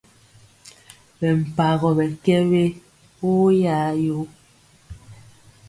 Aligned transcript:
Ɓɛ 1.17 1.27
mpagɔ 1.41 1.89
ɓɛ 1.97 2.05
kɛ 2.23 2.35
we 2.49 2.63
oyayoo. 3.29 4.23